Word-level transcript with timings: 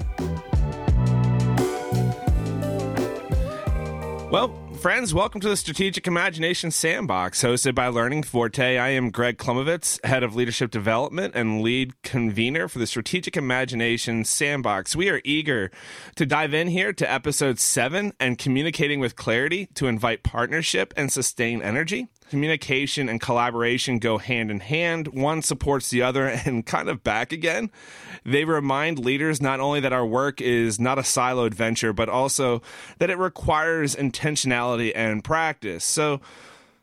Friends, 4.81 5.13
welcome 5.13 5.41
to 5.41 5.49
the 5.49 5.58
Strategic 5.58 6.08
Imagination 6.08 6.72
Sandbox, 6.72 7.44
hosted 7.44 7.75
by 7.75 7.89
Learning 7.89 8.23
Forte. 8.23 8.77
I 8.77 8.88
am 8.89 9.11
Greg 9.11 9.38
Klimovitz, 9.38 10.03
head 10.05 10.23
of 10.23 10.38
leadership 10.38 10.72
development 10.72 11.35
and 11.35 11.61
lead 11.61 12.02
convener 12.02 12.69
for 12.69 12.80
the 12.80 12.88
Strategic 12.88 13.35
Imagination 13.35 14.23
Sandbox. 14.23 14.95
We 14.95 15.09
are 15.09 15.19
eager 15.25 15.69
to 16.16 16.25
dive 16.25 16.53
in 16.53 16.69
here 16.69 16.94
to 16.94 17.11
episode 17.11 17.59
seven 17.59 18.13
and 18.22 18.38
communicating 18.38 19.02
with 19.02 19.17
clarity 19.17 19.66
to 19.75 19.88
invite 19.88 20.23
partnership 20.23 20.94
and 20.95 21.11
sustain 21.11 21.61
energy 21.61 22.07
communication 22.30 23.09
and 23.09 23.19
collaboration 23.19 23.99
go 23.99 24.17
hand 24.17 24.52
in 24.52 24.59
hand. 24.59 25.09
One 25.09 25.41
supports 25.41 25.89
the 25.89 26.02
other 26.02 26.27
and 26.45 26.66
kind 26.66 26.89
of 26.89 27.03
back 27.03 27.31
again. 27.31 27.72
They 28.23 28.45
remind 28.45 28.99
leaders 28.99 29.41
not 29.41 29.59
only 29.59 29.80
that 29.81 29.94
our 29.94 30.05
work 30.05 30.41
is 30.41 30.80
not 30.80 31.00
a 31.00 31.03
siloed 31.03 31.53
venture, 31.53 31.94
but 31.94 32.09
also 32.09 32.61
that 33.00 33.09
it 33.09 33.17
requires 33.17 33.95
intentionality 33.95 34.91
and 34.95 35.23
practice. 35.23 35.83
So, 35.83 36.22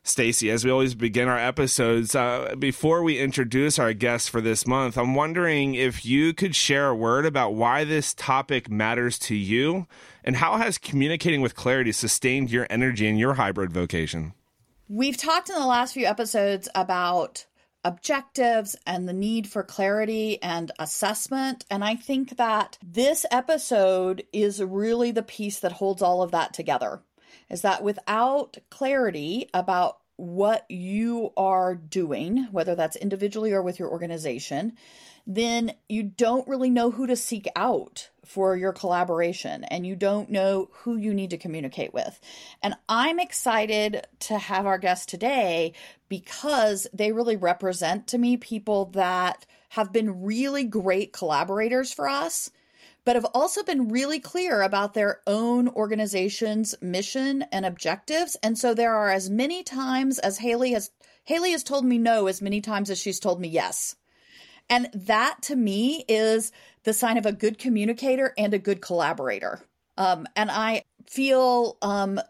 Stacy, 0.03 0.53
as 0.53 0.65
we 0.65 0.71
always 0.71 0.95
begin 0.95 1.27
our 1.27 1.39
episodes, 1.39 2.15
uh, 2.15 2.55
before 2.57 3.03
we 3.03 3.19
introduce 3.19 3.77
our 3.77 3.93
guests 3.93 4.29
for 4.29 4.41
this 4.41 4.65
month, 4.65 4.97
I'm 4.97 5.17
wondering 5.17 5.75
if 5.75 6.07
you 6.07 6.33
could 6.33 6.55
share 6.55 6.89
a 6.89 6.95
word 6.95 7.27
about 7.27 7.55
why 7.55 7.83
this 7.83 8.15
topic 8.15 8.71
matters 8.71 9.19
to 9.21 9.35
you 9.35 9.89
and 10.23 10.37
how 10.37 10.59
has 10.59 10.79
communicating 10.79 11.41
with 11.41 11.57
clarity 11.57 11.91
sustained 11.91 12.53
your 12.53 12.69
energy 12.71 13.09
in 13.09 13.17
your 13.17 13.35
hybrid 13.35 13.73
vocation? 13.73 14.33
We've 14.89 15.17
talked 15.17 15.51
in 15.51 15.57
the 15.57 15.67
last 15.67 15.95
few 15.95 16.07
episodes 16.07 16.69
about 16.73 17.47
objectives 17.83 18.77
and 18.87 19.09
the 19.09 19.13
need 19.13 19.49
for 19.49 19.65
clarity 19.65 20.41
and 20.41 20.71
assessment. 20.79 21.65
And 21.69 21.85
I 21.85 21.97
think 21.97 22.37
that 22.37 22.79
this 22.85 23.27
episode 23.33 24.23
is 24.33 24.63
really 24.63 25.11
the 25.11 25.25
piece 25.25 25.59
that 25.61 25.73
holds 25.73 26.03
all 26.03 26.23
of 26.23 26.31
that 26.31 26.55
together. 26.55 27.03
Is 27.51 27.63
that 27.63 27.83
without 27.83 28.59
clarity 28.71 29.49
about 29.53 29.99
what 30.17 30.65
you 30.71 31.33
are 31.37 31.75
doing, 31.75 32.49
whether 32.51 32.75
that's 32.75 32.97
individually 32.97 33.53
or 33.53 33.63
with 33.63 33.79
your 33.79 33.91
organization, 33.91 34.73
then 35.27 35.73
you 35.89 36.03
don't 36.03 36.47
really 36.47 36.71
know 36.71 36.91
who 36.91 37.07
to 37.07 37.17
seek 37.17 37.49
out 37.57 38.11
for 38.25 38.57
your 38.57 38.73
collaboration 38.73 39.65
and 39.65 39.87
you 39.87 39.97
don't 39.97 40.31
know 40.31 40.69
who 40.73 40.97
you 40.97 41.13
need 41.13 41.31
to 41.31 41.39
communicate 41.39 41.93
with. 41.93 42.19
And 42.63 42.75
I'm 42.89 43.19
excited 43.19 44.07
to 44.21 44.39
have 44.39 44.67
our 44.67 44.79
guests 44.79 45.07
today 45.07 45.73
because 46.09 46.87
they 46.93 47.13
really 47.13 47.37
represent 47.37 48.07
to 48.09 48.19
me 48.19 48.37
people 48.37 48.87
that 48.87 49.47
have 49.71 49.93
been 49.93 50.23
really 50.23 50.65
great 50.65 51.13
collaborators 51.13 51.93
for 51.93 52.09
us 52.09 52.51
but 53.07 53.15
have 53.15 53.27
also 53.35 53.63
been 53.63 53.89
really 53.89 54.19
clear 54.19 54.63
about 54.63 54.93
their 54.93 55.21
own 55.29 55.69
organization's 55.69 56.75
mission 56.83 57.43
and 57.53 57.65
objectives. 57.65 58.37
And 58.43 58.59
so 58.59 58.75
there 58.75 58.95
are 58.95 59.11
as 59.11 59.31
many 59.31 59.63
times 59.63 60.19
as 60.19 60.39
Haley 60.39 60.73
has 60.73 60.91
Haley 61.25 61.53
has 61.53 61.63
told 61.63 61.85
me 61.85 61.99
no 61.99 62.27
as 62.27 62.43
many 62.43 62.61
times 62.61 62.91
as 62.91 63.01
she's 63.01 63.21
told 63.21 63.41
me 63.41 63.49
yes. 63.49 63.95
And 64.69 64.89
that 64.93 65.39
to 65.43 65.57
me 65.57 66.05
is 66.09 66.51
the 66.83 66.93
sign 66.93 67.17
of 67.17 67.27
a 67.27 67.33
good 67.33 67.59
communicator 67.59 68.35
and 68.37 68.53
a 68.53 68.59
good 68.59 68.81
collaborator. 68.81 69.61
Um, 69.97 70.27
and 70.35 70.51
I 70.51 70.83
feel 71.09 71.79
um, 71.83 72.21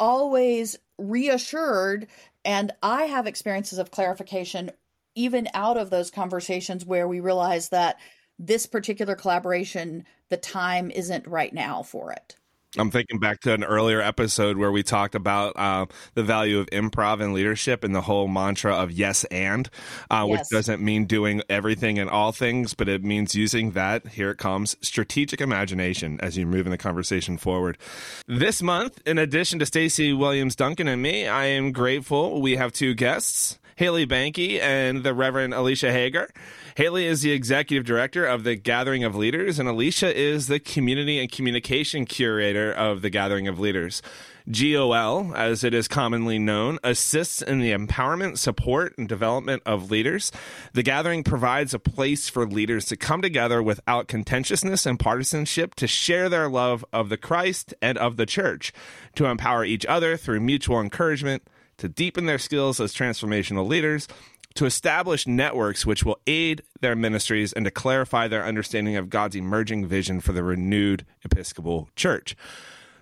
always 0.00 0.78
reassured, 0.98 2.06
and 2.44 2.72
I 2.82 3.04
have 3.04 3.26
experiences 3.26 3.78
of 3.78 3.90
clarification 3.90 4.70
even 5.14 5.48
out 5.52 5.76
of 5.76 5.90
those 5.90 6.10
conversations 6.10 6.86
where 6.86 7.08
we 7.08 7.20
realize 7.20 7.70
that 7.70 7.98
this 8.38 8.66
particular 8.66 9.14
collaboration, 9.14 10.04
the 10.28 10.36
time 10.36 10.90
isn't 10.90 11.26
right 11.26 11.52
now 11.52 11.82
for 11.82 12.12
it. 12.12 12.36
I'm 12.76 12.90
thinking 12.90 13.18
back 13.18 13.40
to 13.40 13.54
an 13.54 13.64
earlier 13.64 14.00
episode 14.02 14.58
where 14.58 14.70
we 14.70 14.82
talked 14.82 15.14
about 15.14 15.54
uh, 15.56 15.86
the 16.12 16.22
value 16.22 16.58
of 16.58 16.66
improv 16.66 17.22
and 17.22 17.32
leadership 17.32 17.82
and 17.82 17.94
the 17.94 18.02
whole 18.02 18.28
mantra 18.28 18.74
of 18.74 18.92
yes 18.92 19.24
and, 19.24 19.70
uh, 20.10 20.26
yes. 20.28 20.38
which 20.38 20.48
doesn't 20.50 20.82
mean 20.82 21.06
doing 21.06 21.42
everything 21.48 21.98
and 21.98 22.10
all 22.10 22.30
things, 22.30 22.74
but 22.74 22.86
it 22.86 23.02
means 23.02 23.34
using 23.34 23.70
that, 23.70 24.08
here 24.08 24.30
it 24.30 24.36
comes, 24.36 24.76
strategic 24.82 25.40
imagination 25.40 26.20
as 26.20 26.36
you 26.36 26.44
move 26.44 26.66
in 26.66 26.70
the 26.70 26.78
conversation 26.78 27.38
forward. 27.38 27.78
This 28.26 28.62
month, 28.62 29.00
in 29.06 29.16
addition 29.16 29.58
to 29.60 29.66
Stacy 29.66 30.12
Williams 30.12 30.54
Duncan 30.54 30.88
and 30.88 31.00
me, 31.00 31.26
I 31.26 31.46
am 31.46 31.72
grateful 31.72 32.42
we 32.42 32.56
have 32.56 32.72
two 32.72 32.92
guests. 32.92 33.58
Haley 33.78 34.08
Bankey 34.08 34.60
and 34.60 35.04
the 35.04 35.14
Reverend 35.14 35.54
Alicia 35.54 35.92
Hager. 35.92 36.28
Haley 36.74 37.06
is 37.06 37.22
the 37.22 37.30
executive 37.30 37.86
director 37.86 38.26
of 38.26 38.42
the 38.42 38.56
Gathering 38.56 39.04
of 39.04 39.14
Leaders, 39.14 39.60
and 39.60 39.68
Alicia 39.68 40.12
is 40.18 40.48
the 40.48 40.58
community 40.58 41.20
and 41.20 41.30
communication 41.30 42.04
curator 42.04 42.72
of 42.72 43.02
the 43.02 43.08
Gathering 43.10 43.46
of 43.46 43.60
Leaders. 43.60 44.02
GOL, 44.50 45.32
as 45.32 45.62
it 45.62 45.74
is 45.74 45.86
commonly 45.86 46.40
known, 46.40 46.80
assists 46.82 47.40
in 47.40 47.60
the 47.60 47.70
empowerment, 47.70 48.38
support, 48.38 48.98
and 48.98 49.08
development 49.08 49.62
of 49.64 49.92
leaders. 49.92 50.32
The 50.72 50.82
gathering 50.82 51.22
provides 51.22 51.72
a 51.72 51.78
place 51.78 52.28
for 52.28 52.48
leaders 52.48 52.84
to 52.86 52.96
come 52.96 53.22
together 53.22 53.62
without 53.62 54.08
contentiousness 54.08 54.86
and 54.86 54.98
partisanship 54.98 55.76
to 55.76 55.86
share 55.86 56.28
their 56.28 56.48
love 56.48 56.84
of 56.92 57.10
the 57.10 57.16
Christ 57.16 57.74
and 57.80 57.96
of 57.96 58.16
the 58.16 58.26
church, 58.26 58.72
to 59.14 59.26
empower 59.26 59.64
each 59.64 59.86
other 59.86 60.16
through 60.16 60.40
mutual 60.40 60.80
encouragement, 60.80 61.44
to 61.78 61.88
deepen 61.88 62.26
their 62.26 62.38
skills 62.38 62.80
as 62.80 62.94
transformational 62.94 63.66
leaders, 63.66 64.06
to 64.54 64.66
establish 64.66 65.26
networks 65.26 65.86
which 65.86 66.04
will 66.04 66.18
aid 66.26 66.62
their 66.80 66.96
ministries, 66.96 67.52
and 67.52 67.64
to 67.64 67.70
clarify 67.70 68.28
their 68.28 68.44
understanding 68.44 68.96
of 68.96 69.10
God's 69.10 69.36
emerging 69.36 69.86
vision 69.86 70.20
for 70.20 70.32
the 70.32 70.42
renewed 70.42 71.06
Episcopal 71.24 71.88
Church. 71.96 72.36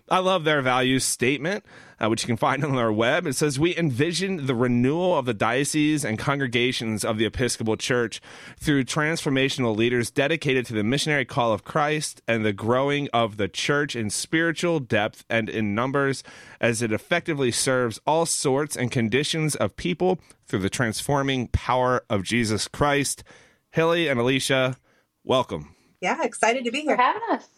I 0.09 0.19
love 0.19 0.45
their 0.45 0.63
values 0.63 1.05
statement, 1.05 1.65
uh, 2.01 2.09
which 2.09 2.23
you 2.23 2.27
can 2.27 2.37
find 2.37 2.65
on 2.65 2.77
our 2.77 2.93
web. 2.93 3.27
It 3.27 3.35
says, 3.35 3.59
We 3.59 3.77
envision 3.77 4.47
the 4.47 4.55
renewal 4.55 5.19
of 5.19 5.27
the 5.27 5.35
dioceses 5.35 6.05
and 6.05 6.19
congregations 6.19 7.05
of 7.05 7.19
the 7.19 7.27
Episcopal 7.27 7.77
Church 7.77 8.21
through 8.59 8.85
transformational 8.85 9.77
leaders 9.77 10.11
dedicated 10.11 10.67
to 10.67 10.75
the 10.75 10.85
missionary 10.85 11.25
call 11.25 11.53
of 11.53 11.65
Christ 11.65 12.23
and 12.29 12.45
the 12.45 12.53
growing 12.53 13.09
of 13.13 13.37
the 13.37 13.49
church 13.49 13.97
in 13.97 14.11
spiritual 14.11 14.79
depth 14.79 15.25
and 15.29 15.49
in 15.49 15.75
numbers 15.75 16.23
as 16.61 16.83
it 16.83 16.93
effectively 16.93 17.51
serves 17.51 17.99
all 18.07 18.27
sorts 18.27 18.77
and 18.77 18.91
conditions 18.91 19.57
of 19.57 19.77
people 19.77 20.19
through 20.47 20.61
the 20.61 20.71
transforming 20.71 21.49
power 21.49 22.05
of 22.09 22.23
Jesus 22.23 22.69
Christ. 22.69 23.25
Haley 23.71 24.09
and 24.09 24.21
Alicia, 24.21 24.77
welcome. 25.25 25.75
Yeah, 26.01 26.23
excited 26.23 26.65
to 26.65 26.71
be 26.71 26.83
here. 26.83 26.97
For 26.97 27.03
having 27.03 27.23
us. 27.31 27.49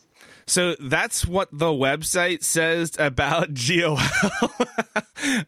So 0.49 0.77
that's 0.81 1.27
what 1.27 1.51
the 1.53 1.67
website 1.67 2.43
says 2.43 2.93
about 2.99 3.53
GOL. 3.69 3.99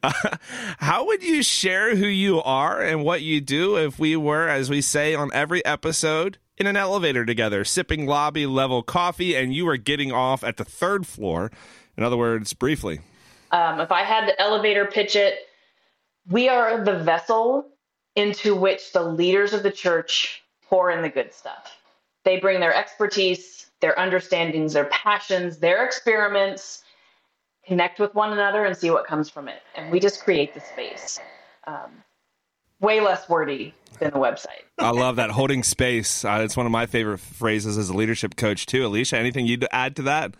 uh, 0.02 0.36
how 0.78 1.06
would 1.06 1.22
you 1.22 1.42
share 1.42 1.96
who 1.96 2.06
you 2.06 2.42
are 2.42 2.82
and 2.82 3.02
what 3.02 3.22
you 3.22 3.40
do 3.40 3.78
if 3.78 3.98
we 3.98 4.14
were, 4.14 4.46
as 4.46 4.68
we 4.68 4.82
say 4.82 5.14
on 5.14 5.30
every 5.32 5.64
episode, 5.64 6.36
in 6.58 6.66
an 6.66 6.76
elevator 6.76 7.24
together, 7.24 7.64
sipping 7.64 8.04
lobby 8.04 8.44
level 8.44 8.82
coffee, 8.82 9.34
and 9.34 9.54
you 9.54 9.64
were 9.64 9.78
getting 9.78 10.12
off 10.12 10.44
at 10.44 10.58
the 10.58 10.66
third 10.66 11.06
floor? 11.06 11.50
In 11.96 12.04
other 12.04 12.18
words, 12.18 12.52
briefly. 12.52 13.00
Um, 13.52 13.80
if 13.80 13.90
I 13.90 14.02
had 14.02 14.28
the 14.28 14.38
elevator 14.38 14.84
pitch 14.84 15.16
it, 15.16 15.38
we 16.28 16.50
are 16.50 16.84
the 16.84 16.98
vessel 16.98 17.70
into 18.16 18.54
which 18.54 18.92
the 18.92 19.02
leaders 19.02 19.54
of 19.54 19.62
the 19.62 19.72
church 19.72 20.42
pour 20.68 20.90
in 20.90 21.00
the 21.00 21.08
good 21.08 21.32
stuff. 21.32 21.79
They 22.24 22.38
bring 22.38 22.60
their 22.60 22.74
expertise, 22.74 23.70
their 23.80 23.98
understandings, 23.98 24.72
their 24.72 24.86
passions, 24.86 25.58
their 25.58 25.84
experiments, 25.84 26.82
connect 27.66 27.98
with 27.98 28.14
one 28.14 28.32
another, 28.32 28.64
and 28.64 28.76
see 28.76 28.90
what 28.90 29.06
comes 29.06 29.30
from 29.30 29.48
it. 29.48 29.62
And 29.74 29.90
we 29.90 30.00
just 30.00 30.22
create 30.22 30.54
the 30.54 30.60
space. 30.60 31.18
Um, 31.66 32.02
way 32.80 33.00
less 33.00 33.28
wordy 33.28 33.74
than 33.98 34.10
the 34.10 34.18
website. 34.18 34.64
I 34.78 34.90
love 34.90 35.16
that 35.16 35.30
holding 35.30 35.62
space. 35.62 36.24
Uh, 36.24 36.40
it's 36.42 36.56
one 36.56 36.66
of 36.66 36.72
my 36.72 36.86
favorite 36.86 37.18
phrases 37.18 37.76
as 37.76 37.90
a 37.90 37.94
leadership 37.94 38.36
coach 38.36 38.66
too. 38.66 38.86
Alicia, 38.86 39.16
anything 39.16 39.46
you'd 39.46 39.66
add 39.70 39.94
to 39.96 40.02
that? 40.02 40.34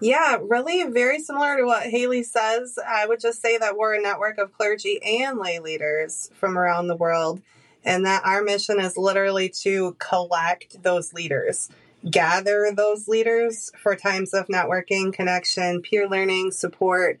Yeah, 0.00 0.38
really 0.42 0.84
very 0.90 1.20
similar 1.20 1.56
to 1.56 1.64
what 1.64 1.84
Haley 1.84 2.22
says. 2.22 2.78
I 2.86 3.06
would 3.06 3.20
just 3.20 3.40
say 3.40 3.58
that 3.58 3.76
we're 3.76 3.94
a 3.94 4.00
network 4.02 4.38
of 4.38 4.52
clergy 4.52 5.00
and 5.02 5.38
lay 5.38 5.58
leaders 5.58 6.30
from 6.34 6.58
around 6.58 6.88
the 6.88 6.96
world, 6.96 7.40
and 7.84 8.04
that 8.06 8.24
our 8.24 8.42
mission 8.42 8.80
is 8.80 8.96
literally 8.96 9.48
to 9.48 9.96
collect 9.98 10.82
those 10.82 11.12
leaders, 11.12 11.68
gather 12.10 12.70
those 12.74 13.08
leaders 13.08 13.70
for 13.82 13.94
times 13.94 14.32
of 14.32 14.46
networking, 14.48 15.12
connection, 15.12 15.82
peer 15.82 16.08
learning, 16.08 16.50
support. 16.50 17.20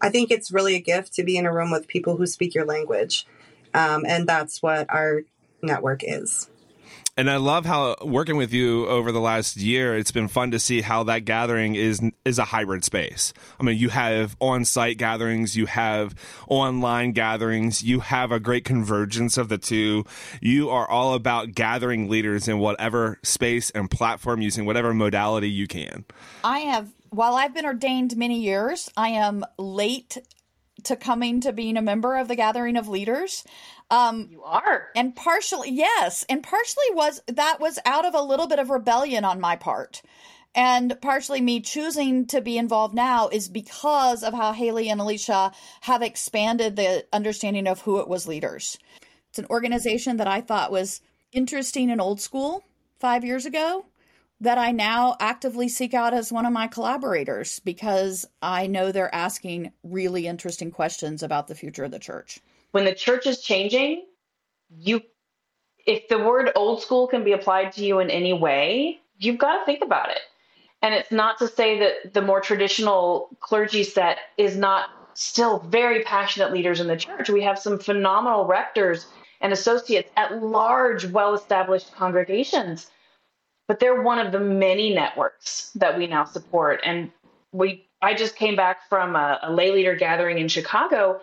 I 0.00 0.10
think 0.10 0.30
it's 0.30 0.52
really 0.52 0.74
a 0.74 0.80
gift 0.80 1.14
to 1.14 1.24
be 1.24 1.36
in 1.36 1.46
a 1.46 1.52
room 1.52 1.70
with 1.70 1.88
people 1.88 2.16
who 2.16 2.26
speak 2.26 2.54
your 2.54 2.66
language. 2.66 3.26
Um, 3.74 4.04
and 4.06 4.28
that's 4.28 4.62
what 4.62 4.86
our 4.90 5.22
network 5.62 6.02
is. 6.04 6.50
And 7.14 7.28
I 7.28 7.36
love 7.36 7.66
how 7.66 7.96
working 8.00 8.36
with 8.36 8.54
you 8.54 8.86
over 8.86 9.12
the 9.12 9.20
last 9.20 9.58
year, 9.58 9.94
it's 9.94 10.12
been 10.12 10.28
fun 10.28 10.52
to 10.52 10.58
see 10.58 10.80
how 10.80 11.02
that 11.04 11.26
gathering 11.26 11.74
is 11.74 12.00
is 12.24 12.38
a 12.38 12.44
hybrid 12.44 12.84
space. 12.84 13.34
I 13.60 13.64
mean, 13.64 13.76
you 13.76 13.90
have 13.90 14.34
on-site 14.40 14.96
gatherings, 14.96 15.54
you 15.54 15.66
have 15.66 16.14
online 16.48 17.12
gatherings, 17.12 17.82
you 17.82 18.00
have 18.00 18.32
a 18.32 18.40
great 18.40 18.64
convergence 18.64 19.36
of 19.36 19.50
the 19.50 19.58
two. 19.58 20.04
You 20.40 20.70
are 20.70 20.88
all 20.88 21.12
about 21.12 21.52
gathering 21.52 22.08
leaders 22.08 22.48
in 22.48 22.58
whatever 22.58 23.18
space 23.22 23.68
and 23.68 23.90
platform 23.90 24.40
using 24.40 24.64
whatever 24.64 24.94
modality 24.94 25.50
you 25.50 25.66
can. 25.66 26.06
I 26.42 26.60
have 26.60 26.88
while 27.10 27.34
I've 27.34 27.52
been 27.52 27.66
ordained 27.66 28.16
many 28.16 28.40
years, 28.40 28.90
I 28.96 29.10
am 29.10 29.44
late 29.58 30.16
to 30.84 30.96
coming 30.96 31.40
to 31.40 31.52
being 31.52 31.76
a 31.76 31.82
member 31.82 32.16
of 32.16 32.28
the 32.28 32.36
gathering 32.36 32.76
of 32.76 32.88
leaders. 32.88 33.44
Um, 33.90 34.28
you 34.30 34.42
are, 34.42 34.88
and 34.96 35.14
partially 35.14 35.70
yes, 35.70 36.24
and 36.28 36.42
partially 36.42 36.84
was 36.92 37.20
that 37.26 37.60
was 37.60 37.78
out 37.84 38.04
of 38.04 38.14
a 38.14 38.22
little 38.22 38.46
bit 38.46 38.58
of 38.58 38.70
rebellion 38.70 39.24
on 39.24 39.40
my 39.40 39.56
part. 39.56 40.02
And 40.54 41.00
partially 41.00 41.40
me 41.40 41.60
choosing 41.60 42.26
to 42.26 42.40
be 42.42 42.58
involved 42.58 42.94
now 42.94 43.28
is 43.28 43.48
because 43.48 44.22
of 44.22 44.34
how 44.34 44.52
Haley 44.52 44.90
and 44.90 45.00
Alicia 45.00 45.52
have 45.82 46.02
expanded 46.02 46.76
the 46.76 47.06
understanding 47.12 47.66
of 47.66 47.80
who 47.80 48.00
it 48.00 48.08
was 48.08 48.26
leaders. 48.28 48.78
It's 49.30 49.38
an 49.38 49.46
organization 49.48 50.18
that 50.18 50.26
I 50.26 50.42
thought 50.42 50.70
was 50.70 51.00
interesting 51.32 51.90
and 51.90 52.00
old 52.00 52.20
school 52.20 52.64
five 52.98 53.24
years 53.24 53.46
ago 53.46 53.86
that 54.42 54.58
I 54.58 54.72
now 54.72 55.16
actively 55.20 55.68
seek 55.68 55.94
out 55.94 56.12
as 56.12 56.32
one 56.32 56.44
of 56.44 56.52
my 56.52 56.66
collaborators 56.66 57.60
because 57.60 58.26
I 58.42 58.66
know 58.66 58.90
they're 58.90 59.14
asking 59.14 59.72
really 59.84 60.26
interesting 60.26 60.72
questions 60.72 61.22
about 61.22 61.46
the 61.46 61.54
future 61.54 61.84
of 61.84 61.92
the 61.92 62.00
church. 62.00 62.40
When 62.72 62.84
the 62.84 62.94
church 62.94 63.24
is 63.26 63.40
changing, 63.40 64.04
you 64.68 65.00
if 65.86 66.08
the 66.08 66.18
word 66.18 66.50
old 66.56 66.82
school 66.82 67.06
can 67.06 67.22
be 67.22 67.32
applied 67.32 67.72
to 67.72 67.84
you 67.84 68.00
in 68.00 68.10
any 68.10 68.32
way, 68.32 69.00
you've 69.16 69.38
got 69.38 69.60
to 69.60 69.64
think 69.64 69.82
about 69.82 70.10
it. 70.10 70.20
And 70.82 70.92
it's 70.92 71.12
not 71.12 71.38
to 71.38 71.46
say 71.46 71.78
that 71.78 72.12
the 72.12 72.22
more 72.22 72.40
traditional 72.40 73.28
clergy 73.38 73.84
set 73.84 74.18
is 74.38 74.56
not 74.56 74.88
still 75.14 75.60
very 75.68 76.02
passionate 76.02 76.52
leaders 76.52 76.80
in 76.80 76.88
the 76.88 76.96
church. 76.96 77.30
We 77.30 77.42
have 77.42 77.60
some 77.60 77.78
phenomenal 77.78 78.44
rectors 78.44 79.06
and 79.40 79.52
associates 79.52 80.10
at 80.16 80.42
large, 80.42 81.06
well 81.06 81.34
established 81.34 81.94
congregations 81.94 82.90
but 83.72 83.80
they're 83.80 84.02
one 84.02 84.18
of 84.18 84.32
the 84.32 84.38
many 84.38 84.92
networks 84.92 85.70
that 85.76 85.96
we 85.96 86.06
now 86.06 86.24
support. 86.24 86.82
And 86.84 87.10
we, 87.52 87.88
I 88.02 88.12
just 88.12 88.36
came 88.36 88.54
back 88.54 88.86
from 88.86 89.16
a, 89.16 89.38
a 89.44 89.50
lay 89.50 89.72
leader 89.72 89.96
gathering 89.96 90.36
in 90.36 90.48
Chicago, 90.48 91.22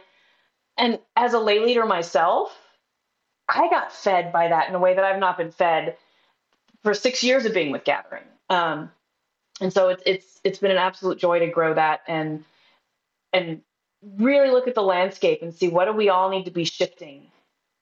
and 0.76 0.98
as 1.16 1.34
a 1.34 1.40
lay 1.40 1.60
leader 1.60 1.86
myself, 1.86 2.58
I 3.48 3.70
got 3.70 3.94
fed 3.94 4.34
by 4.34 4.48
that 4.48 4.68
in 4.68 4.74
a 4.74 4.80
way 4.80 4.96
that 4.96 5.04
I've 5.04 5.20
not 5.20 5.38
been 5.38 5.52
fed 5.52 5.96
for 6.82 6.96
six 6.96 7.24
years 7.24 7.46
of 7.46 7.54
being 7.54 7.72
with 7.72 7.84
Gathering. 7.84 8.24
Um, 8.50 8.92
and 9.62 9.72
so 9.72 9.90
it's 9.90 10.02
it's 10.08 10.42
it's 10.44 10.58
been 10.58 10.72
an 10.72 10.78
absolute 10.78 11.20
joy 11.20 11.38
to 11.38 11.48
grow 11.52 11.76
that 11.76 12.02
and 12.08 12.44
and 13.32 13.62
really 14.18 14.50
look 14.50 14.68
at 14.68 14.74
the 14.74 14.82
landscape 14.82 15.44
and 15.44 15.54
see 15.54 15.68
what 15.68 15.86
do 15.86 15.92
we 15.92 16.10
all 16.10 16.32
need 16.32 16.46
to 16.46 16.52
be 16.52 16.64
shifting 16.64 17.28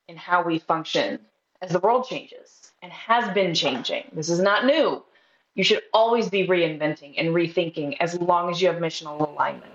in 0.09 0.17
how 0.17 0.43
we 0.43 0.59
function 0.59 1.19
as 1.61 1.71
the 1.71 1.79
world 1.79 2.07
changes 2.07 2.71
and 2.81 2.91
has 2.91 3.33
been 3.33 3.53
changing. 3.53 4.03
This 4.13 4.29
is 4.29 4.39
not 4.39 4.65
new. 4.65 5.03
You 5.55 5.63
should 5.63 5.81
always 5.93 6.29
be 6.29 6.47
reinventing 6.47 7.15
and 7.17 7.29
rethinking 7.29 7.97
as 7.99 8.19
long 8.19 8.51
as 8.51 8.61
you 8.61 8.67
have 8.67 8.77
missional 8.77 9.27
alignment. 9.27 9.73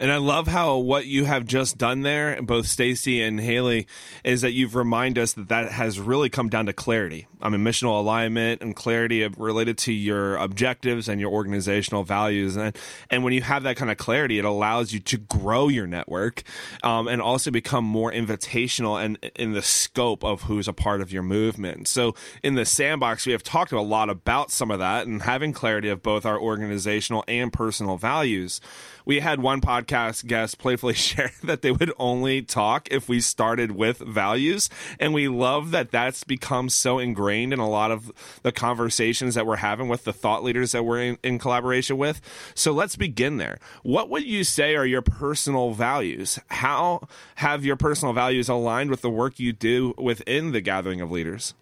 And 0.00 0.10
I 0.10 0.16
love 0.16 0.48
how 0.48 0.78
what 0.78 1.06
you 1.06 1.24
have 1.24 1.46
just 1.46 1.78
done 1.78 2.00
there, 2.00 2.42
both 2.42 2.66
Stacy 2.66 3.22
and 3.22 3.38
Haley, 3.38 3.86
is 4.24 4.40
that 4.40 4.50
you've 4.50 4.74
reminded 4.74 5.22
us 5.22 5.34
that 5.34 5.48
that 5.48 5.70
has 5.70 6.00
really 6.00 6.28
come 6.28 6.48
down 6.48 6.66
to 6.66 6.72
clarity. 6.72 7.28
I 7.44 7.50
mean, 7.50 7.60
missional 7.60 7.98
alignment 8.00 8.62
and 8.62 8.74
clarity 8.74 9.22
of, 9.22 9.38
related 9.38 9.76
to 9.78 9.92
your 9.92 10.36
objectives 10.36 11.08
and 11.08 11.20
your 11.20 11.30
organizational 11.30 12.02
values. 12.02 12.56
And, 12.56 12.76
and 13.10 13.22
when 13.22 13.34
you 13.34 13.42
have 13.42 13.62
that 13.64 13.76
kind 13.76 13.90
of 13.90 13.98
clarity, 13.98 14.38
it 14.38 14.46
allows 14.46 14.94
you 14.94 15.00
to 15.00 15.18
grow 15.18 15.68
your 15.68 15.86
network 15.86 16.42
um, 16.82 17.06
and 17.06 17.20
also 17.20 17.50
become 17.50 17.84
more 17.84 18.10
invitational 18.10 19.02
and 19.02 19.18
in 19.36 19.52
the 19.52 19.62
scope 19.62 20.24
of 20.24 20.42
who's 20.42 20.66
a 20.66 20.72
part 20.72 21.02
of 21.02 21.12
your 21.12 21.22
movement. 21.22 21.86
So 21.86 22.14
in 22.42 22.54
the 22.54 22.64
sandbox, 22.64 23.26
we 23.26 23.32
have 23.32 23.42
talked 23.42 23.72
a 23.72 23.80
lot 23.82 24.08
about 24.08 24.50
some 24.50 24.70
of 24.70 24.78
that 24.78 25.06
and 25.06 25.20
having 25.20 25.52
clarity 25.52 25.90
of 25.90 26.02
both 26.02 26.24
our 26.24 26.40
organizational 26.40 27.24
and 27.28 27.52
personal 27.52 27.98
values 27.98 28.60
we 29.04 29.20
had 29.20 29.40
one 29.40 29.60
podcast 29.60 30.26
guest 30.26 30.58
playfully 30.58 30.94
share 30.94 31.32
that 31.42 31.62
they 31.62 31.70
would 31.70 31.92
only 31.98 32.42
talk 32.42 32.88
if 32.90 33.08
we 33.08 33.20
started 33.20 33.72
with 33.72 33.98
values. 33.98 34.70
And 34.98 35.12
we 35.12 35.28
love 35.28 35.70
that 35.72 35.90
that's 35.90 36.24
become 36.24 36.68
so 36.68 36.98
ingrained 37.34 37.52
in 37.52 37.58
a 37.58 37.68
lot 37.68 37.90
of 37.90 38.12
the 38.42 38.52
conversations 38.52 39.34
that 39.34 39.46
we're 39.46 39.56
having 39.56 39.88
with 39.88 40.04
the 40.04 40.12
thought 40.12 40.44
leaders 40.44 40.72
that 40.72 40.84
we're 40.84 41.00
in, 41.00 41.18
in 41.22 41.38
collaboration 41.38 41.96
with. 41.96 42.20
So 42.54 42.72
let's 42.72 42.96
begin 42.96 43.38
there. 43.38 43.58
What 43.82 44.08
would 44.10 44.24
you 44.24 44.44
say 44.44 44.76
are 44.76 44.86
your 44.86 45.02
personal 45.02 45.72
values? 45.72 46.38
How 46.48 47.08
have 47.36 47.64
your 47.64 47.76
personal 47.76 48.14
values 48.14 48.48
aligned 48.48 48.90
with 48.90 49.02
the 49.02 49.10
work 49.10 49.38
you 49.38 49.52
do 49.52 49.94
within 49.98 50.52
the 50.52 50.60
gathering 50.60 51.00
of 51.00 51.10
leaders? 51.10 51.54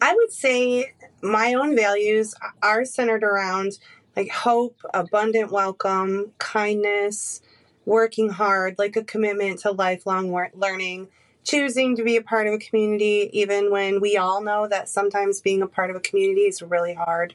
I 0.00 0.14
would 0.14 0.32
say 0.32 0.92
my 1.22 1.54
own 1.54 1.76
values 1.76 2.34
are 2.62 2.84
centered 2.84 3.22
around 3.22 3.78
like 4.16 4.30
hope, 4.30 4.80
abundant 4.92 5.52
welcome, 5.52 6.32
kindness, 6.38 7.40
working 7.86 8.28
hard, 8.28 8.78
like 8.78 8.96
a 8.96 9.04
commitment 9.04 9.60
to 9.60 9.70
lifelong 9.70 10.30
learning, 10.54 11.08
choosing 11.44 11.96
to 11.96 12.04
be 12.04 12.16
a 12.16 12.22
part 12.22 12.46
of 12.46 12.54
a 12.54 12.58
community, 12.58 13.30
even 13.32 13.70
when 13.70 14.00
we 14.00 14.16
all 14.16 14.42
know 14.42 14.68
that 14.68 14.88
sometimes 14.88 15.40
being 15.40 15.62
a 15.62 15.66
part 15.66 15.90
of 15.90 15.96
a 15.96 16.00
community 16.00 16.42
is 16.42 16.62
really 16.62 16.94
hard. 16.94 17.34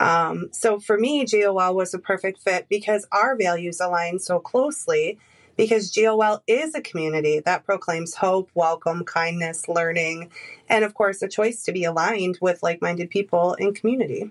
Um, 0.00 0.48
so 0.52 0.78
for 0.78 0.98
me, 0.98 1.24
GOL 1.24 1.74
was 1.74 1.94
a 1.94 1.98
perfect 1.98 2.42
fit 2.42 2.66
because 2.68 3.06
our 3.12 3.36
values 3.36 3.80
align 3.80 4.18
so 4.18 4.38
closely. 4.38 5.18
Because 5.56 5.90
GOL 5.90 6.42
is 6.46 6.74
a 6.74 6.82
community 6.82 7.40
that 7.40 7.64
proclaims 7.64 8.14
hope, 8.14 8.50
welcome, 8.54 9.06
kindness, 9.06 9.66
learning, 9.70 10.30
and 10.68 10.84
of 10.84 10.92
course, 10.92 11.22
a 11.22 11.28
choice 11.28 11.62
to 11.62 11.72
be 11.72 11.84
aligned 11.84 12.36
with 12.42 12.62
like 12.62 12.82
minded 12.82 13.08
people 13.08 13.54
in 13.54 13.72
community. 13.72 14.30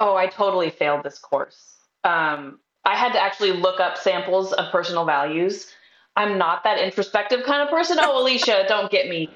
Oh, 0.00 0.16
I 0.16 0.26
totally 0.26 0.70
failed 0.70 1.04
this 1.04 1.20
course. 1.20 1.76
Um, 2.02 2.58
I 2.84 2.96
had 2.96 3.12
to 3.12 3.22
actually 3.22 3.52
look 3.52 3.78
up 3.78 3.96
samples 3.96 4.52
of 4.52 4.72
personal 4.72 5.04
values. 5.04 5.68
I'm 6.16 6.38
not 6.38 6.64
that 6.64 6.78
introspective 6.78 7.44
kind 7.44 7.62
of 7.62 7.70
person. 7.70 7.98
Oh, 8.00 8.22
Alicia, 8.22 8.64
don't 8.68 8.90
get 8.90 9.08
me. 9.08 9.28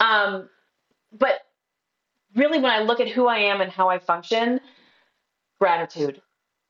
Um, 0.00 0.48
but 1.18 1.40
really, 2.34 2.58
when 2.58 2.70
I 2.70 2.80
look 2.80 3.00
at 3.00 3.08
who 3.08 3.26
I 3.26 3.38
am 3.38 3.60
and 3.60 3.70
how 3.70 3.88
I 3.88 3.98
function, 3.98 4.60
gratitude. 5.60 6.20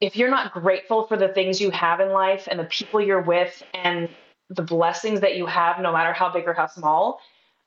If 0.01 0.17
you're 0.17 0.31
not 0.31 0.53
grateful 0.53 1.07
for 1.07 1.17
the 1.17 1.29
things 1.29 1.61
you 1.61 1.71
have 1.71 2.01
in 2.01 2.11
life 2.11 2.47
and 2.51 2.59
the 2.59 2.65
people 2.65 3.01
you're 3.01 3.23
with 3.23 3.63
and 3.75 4.09
the 4.51 4.63
blessings 4.63 5.21
that 5.21 5.37
you 5.37 5.47
have, 5.47 5.81
no 5.81 5.93
matter 5.93 6.13
how 6.13 6.31
big 6.33 6.47
or 6.47 6.55
how 6.55 6.67
small, 6.67 7.21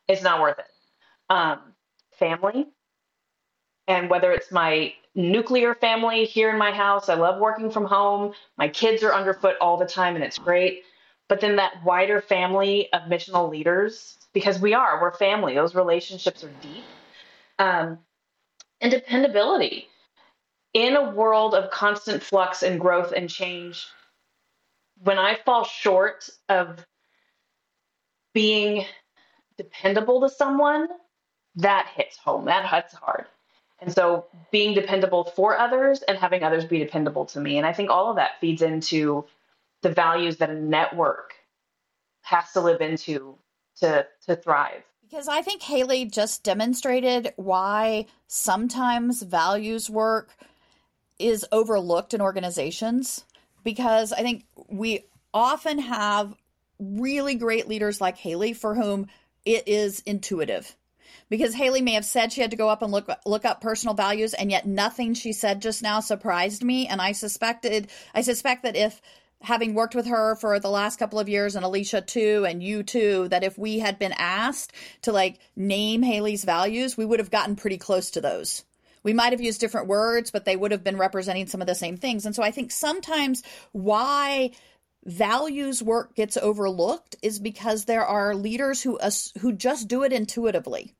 it's 0.08 0.24
not 0.24 0.42
worth 0.42 0.60
it. 0.60 0.66
Um, 1.30 1.60
family, 2.18 2.68
and 3.88 4.10
whether 4.10 4.32
it's 4.32 4.52
my 4.52 4.94
nuclear 5.16 5.76
family 5.76 6.26
here 6.26 6.50
in 6.50 6.58
my 6.58 6.72
house. 6.72 7.10
I 7.10 7.16
love 7.16 7.40
working 7.40 7.70
from 7.70 7.86
home. 7.86 8.34
My 8.58 8.68
kids 8.68 9.04
are 9.04 9.14
underfoot 9.14 9.56
all 9.60 9.78
the 9.78 9.86
time, 9.86 10.16
and 10.16 10.24
it's 10.24 10.38
great. 10.38 10.84
But 11.32 11.40
then 11.40 11.56
that 11.56 11.82
wider 11.86 12.20
family 12.20 12.92
of 12.92 13.04
missional 13.04 13.50
leaders, 13.50 14.18
because 14.34 14.60
we 14.60 14.74
are, 14.74 15.02
we're 15.02 15.14
family, 15.14 15.54
those 15.56 15.74
relationships 15.74 16.44
are 16.44 16.52
deep. 16.62 16.84
Um, 17.58 18.00
and 18.82 18.92
dependability. 18.92 19.88
In 20.74 20.98
a 20.98 21.12
world 21.12 21.56
of 21.56 21.72
constant 21.72 22.22
flux 22.22 22.64
and 22.64 22.82
growth 22.82 23.14
and 23.16 23.30
change, 23.30 23.88
when 25.02 25.18
I 25.18 25.38
fall 25.46 25.64
short 25.64 26.30
of 26.50 26.86
being 28.34 28.84
dependable 29.58 30.20
to 30.20 30.30
someone, 30.30 30.90
that 31.56 31.88
hits 31.96 32.18
home. 32.18 32.44
That 32.44 32.70
hits 32.70 32.94
hard. 32.94 33.24
And 33.80 33.94
so 33.94 34.26
being 34.52 34.76
dependable 34.76 35.24
for 35.24 35.58
others 35.58 36.02
and 36.02 36.18
having 36.18 36.44
others 36.44 36.66
be 36.66 36.80
dependable 36.80 37.24
to 37.28 37.40
me. 37.40 37.58
And 37.58 37.66
I 37.66 37.72
think 37.72 37.90
all 37.90 38.10
of 38.10 38.18
that 38.18 38.32
feeds 38.42 38.62
into 38.62 39.24
the 39.82 39.90
values 39.90 40.38
that 40.38 40.50
a 40.50 40.56
network 40.56 41.34
has 42.22 42.52
to 42.54 42.62
live 42.62 42.82
into 42.82 43.38
to 43.80 44.06
to 44.26 44.36
thrive. 44.36 44.84
Because 45.02 45.28
I 45.28 45.42
think 45.42 45.62
Haley 45.62 46.06
just 46.06 46.44
demonstrated 46.44 47.34
why 47.36 48.06
sometimes 48.28 49.22
values 49.22 49.90
work 49.90 50.30
is 51.20 51.46
overlooked 51.52 52.14
in 52.14 52.22
organizations 52.22 53.26
because 53.64 54.14
I 54.14 54.22
think 54.22 54.46
we 54.70 55.06
often 55.34 55.80
have 55.80 56.34
really 56.80 57.36
great 57.36 57.68
leaders 57.68 58.02
like 58.02 58.18
Haley 58.18 58.54
for 58.54 58.74
whom 58.74 59.08
it 59.46 59.68
is 59.68 60.00
intuitive 60.02 60.76
because 61.30 61.54
Haley 61.54 61.82
may 61.82 61.94
have 61.94 62.06
said 62.06 62.32
she 62.32 62.42
had 62.42 62.52
to 62.52 62.58
go 62.58 62.70
up 62.70 62.82
and 62.82 62.92
look 62.92 63.10
look 63.26 63.46
up 63.46 63.62
personal 63.62 63.96
values, 63.96 64.34
and 64.34 64.52
yet 64.52 64.68
nothing 64.68 65.14
she 65.14 65.34
said 65.34 65.62
just 65.62 65.82
now 65.82 66.00
surprised 66.00 66.64
me. 66.64 66.88
And 66.88 67.02
I 67.02 67.14
suspected, 67.14 67.90
I 68.14 68.22
suspect 68.22 68.64
that 68.64 68.76
if 68.76 69.02
having 69.42 69.74
worked 69.74 69.96
with 69.96 70.08
her 70.08 70.36
for 70.36 70.60
the 70.60 70.70
last 70.70 71.00
couple 71.00 71.20
of 71.20 71.30
years 71.30 71.56
and 71.56 71.66
Alicia 71.66 72.02
too 72.02 72.46
and 72.48 72.62
you 72.62 72.84
too 72.84 73.28
that 73.30 73.44
if 73.44 73.58
we 73.58 73.80
had 73.80 73.98
been 74.00 74.14
asked 74.18 74.74
to 75.02 75.12
like 75.12 75.40
name 75.56 76.04
Haley's 76.04 76.44
values 76.44 76.96
we 76.96 77.06
would 77.06 77.20
have 77.20 77.32
gotten 77.32 77.56
pretty 77.56 77.78
close 77.78 78.12
to 78.12 78.22
those. 78.22 78.64
We 79.04 79.14
might 79.14 79.34
have 79.34 79.42
used 79.42 79.60
different 79.60 79.88
words 79.88 80.32
but 80.32 80.46
they 80.46 80.56
would 80.56 80.72
have 80.72 80.84
been 80.84 80.98
representing 80.98 81.48
some 81.48 81.62
of 81.62 81.68
the 81.68 81.76
same 81.76 81.98
things. 81.98 82.26
And 82.26 82.36
so 82.36 82.44
I 82.44 82.52
think 82.52 82.72
sometimes 82.72 83.44
why 83.72 84.52
values 85.04 85.82
work 85.82 86.16
gets 86.16 86.38
overlooked 86.38 87.16
is 87.24 87.40
because 87.40 87.86
there 87.86 88.06
are 88.06 88.36
leaders 88.36 88.82
who 88.82 89.00
who 89.40 89.52
just 89.52 89.88
do 89.88 90.04
it 90.04 90.14
intuitively 90.14 90.94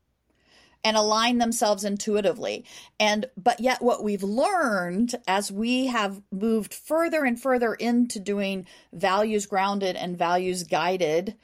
and 0.84 0.96
align 0.96 1.38
themselves 1.38 1.84
intuitively. 1.84 2.64
And 2.98 3.26
but 3.36 3.60
yet 3.60 3.82
what 3.82 4.02
we've 4.02 4.22
learned 4.22 5.14
as 5.26 5.52
we 5.52 5.86
have 5.86 6.20
moved 6.30 6.74
further 6.74 7.24
and 7.24 7.40
further 7.40 7.74
into 7.74 8.18
doing 8.18 8.66
values 8.92 9.46
grounded 9.46 9.96
and 9.96 10.18
values 10.18 10.64
guided 10.64 11.36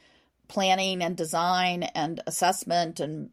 planning 0.48 1.02
and 1.02 1.16
design 1.16 1.82
and 1.82 2.20
assessment 2.26 3.00
and 3.00 3.30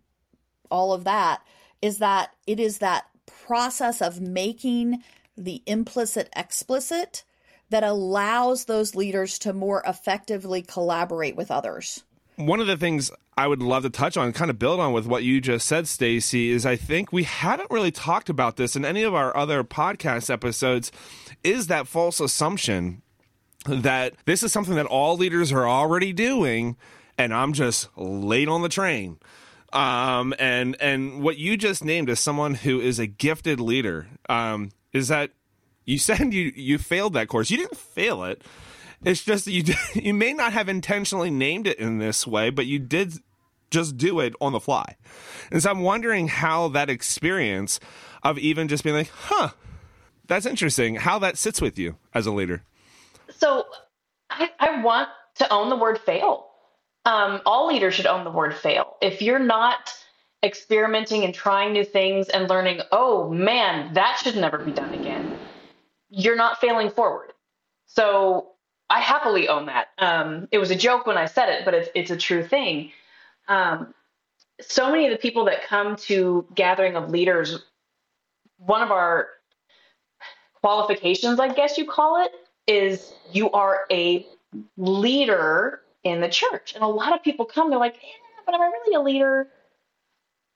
all 0.69 0.93
of 0.93 1.05
that 1.05 1.41
is 1.81 1.99
that 1.99 2.31
it 2.45 2.59
is 2.59 2.79
that 2.79 3.05
process 3.25 4.01
of 4.01 4.19
making 4.19 5.03
the 5.37 5.61
implicit 5.65 6.29
explicit 6.35 7.23
that 7.69 7.83
allows 7.83 8.65
those 8.65 8.95
leaders 8.95 9.39
to 9.39 9.53
more 9.53 9.83
effectively 9.87 10.61
collaborate 10.61 11.35
with 11.35 11.51
others. 11.51 12.03
One 12.37 12.59
of 12.59 12.67
the 12.67 12.77
things 12.77 13.11
I 13.37 13.47
would 13.47 13.61
love 13.61 13.83
to 13.83 13.89
touch 13.89 14.17
on, 14.17 14.31
kind 14.33 14.49
of 14.49 14.57
build 14.59 14.79
on 14.79 14.93
with 14.93 15.05
what 15.05 15.23
you 15.23 15.41
just 15.41 15.67
said, 15.67 15.87
Stacy, 15.87 16.51
is 16.51 16.65
I 16.65 16.75
think 16.75 17.11
we 17.11 17.23
haven't 17.23 17.71
really 17.71 17.91
talked 17.91 18.29
about 18.29 18.55
this 18.55 18.75
in 18.75 18.85
any 18.85 19.03
of 19.03 19.13
our 19.13 19.35
other 19.35 19.63
podcast 19.63 20.29
episodes. 20.29 20.91
Is 21.43 21.67
that 21.67 21.87
false 21.87 22.19
assumption 22.19 23.01
that 23.67 24.15
this 24.25 24.43
is 24.43 24.51
something 24.51 24.75
that 24.75 24.85
all 24.85 25.17
leaders 25.17 25.51
are 25.51 25.67
already 25.67 26.13
doing, 26.13 26.77
and 27.17 27.33
I'm 27.33 27.51
just 27.51 27.89
late 27.97 28.47
on 28.47 28.61
the 28.61 28.69
train? 28.69 29.19
Um, 29.73 30.33
and 30.39 30.77
and 30.79 31.21
what 31.21 31.37
you 31.37 31.57
just 31.57 31.83
named 31.83 32.09
as 32.09 32.21
someone 32.21 32.53
who 32.53 32.79
is 32.79 32.99
a 32.99 33.07
gifted 33.07 33.59
leader, 33.59 34.07
um, 34.29 34.71
is 34.93 35.09
that 35.09 35.31
you 35.83 35.97
said 35.99 36.33
you 36.33 36.53
you 36.55 36.77
failed 36.77 37.13
that 37.13 37.27
course. 37.27 37.49
You 37.49 37.57
didn't 37.57 37.77
fail 37.77 38.23
it 38.23 38.41
it's 39.03 39.23
just 39.23 39.45
that 39.45 39.51
you 39.51 39.63
you 39.93 40.13
may 40.13 40.33
not 40.33 40.53
have 40.53 40.69
intentionally 40.69 41.29
named 41.29 41.67
it 41.67 41.79
in 41.79 41.97
this 41.97 42.25
way, 42.25 42.49
but 42.49 42.65
you 42.65 42.79
did 42.79 43.13
just 43.71 43.97
do 43.97 44.19
it 44.19 44.33
on 44.39 44.53
the 44.53 44.59
fly. 44.59 44.95
And 45.51 45.61
so 45.61 45.69
I'm 45.69 45.81
wondering 45.81 46.27
how 46.27 46.69
that 46.69 46.89
experience 46.89 47.79
of 48.23 48.37
even 48.37 48.67
just 48.67 48.83
being 48.83 48.95
like, 48.95 49.11
"Huh, 49.13 49.49
that's 50.27 50.45
interesting," 50.45 50.95
how 50.95 51.19
that 51.19 51.37
sits 51.37 51.61
with 51.61 51.77
you 51.77 51.97
as 52.13 52.25
a 52.25 52.31
leader. 52.31 52.63
So 53.29 53.65
I, 54.29 54.51
I 54.59 54.81
want 54.81 55.09
to 55.35 55.51
own 55.51 55.69
the 55.69 55.75
word 55.75 55.99
fail. 55.99 56.47
Um, 57.05 57.41
all 57.45 57.67
leaders 57.67 57.93
should 57.93 58.07
own 58.07 58.23
the 58.23 58.31
word 58.31 58.55
fail. 58.55 58.95
If 59.01 59.21
you're 59.21 59.39
not 59.39 59.93
experimenting 60.43 61.23
and 61.23 61.33
trying 61.33 61.73
new 61.73 61.83
things 61.83 62.29
and 62.29 62.49
learning, 62.49 62.81
oh 62.91 63.29
man, 63.29 63.93
that 63.93 64.19
should 64.19 64.35
never 64.35 64.57
be 64.57 64.71
done 64.71 64.93
again, 64.93 65.37
you're 66.09 66.35
not 66.35 66.59
failing 66.59 66.89
forward. 66.89 67.33
So 67.85 68.54
I 68.89 68.99
happily 68.99 69.47
own 69.47 69.65
that. 69.65 69.87
Um, 69.97 70.47
it 70.51 70.59
was 70.59 70.71
a 70.71 70.75
joke 70.75 71.07
when 71.07 71.17
I 71.17 71.25
said 71.25 71.49
it, 71.49 71.65
but 71.65 71.73
it's 71.73 71.89
it's 71.95 72.11
a 72.11 72.17
true 72.17 72.45
thing. 72.45 72.91
Um, 73.47 73.93
so 74.61 74.91
many 74.91 75.05
of 75.05 75.11
the 75.11 75.17
people 75.17 75.45
that 75.45 75.63
come 75.63 75.95
to 75.95 76.45
gathering 76.55 76.95
of 76.95 77.09
leaders, 77.09 77.63
one 78.57 78.81
of 78.81 78.91
our 78.91 79.27
qualifications, 80.61 81.39
I 81.39 81.53
guess 81.53 81.77
you 81.77 81.85
call 81.85 82.23
it, 82.23 82.31
is 82.67 83.13
you 83.31 83.51
are 83.51 83.81
a 83.91 84.25
leader 84.77 85.81
in 86.03 86.21
the 86.21 86.29
church. 86.29 86.73
And 86.73 86.83
a 86.83 86.87
lot 86.87 87.13
of 87.13 87.23
people 87.23 87.45
come, 87.45 87.69
they're 87.69 87.79
like, 87.79 87.95
yeah, 87.95 88.43
but 88.45 88.55
am 88.55 88.61
I 88.61 88.65
really 88.65 88.95
a 88.95 89.01
leader? 89.01 89.47